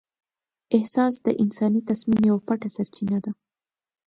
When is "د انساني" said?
1.25-1.81